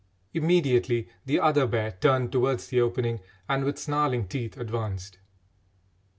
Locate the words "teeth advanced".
4.27-5.19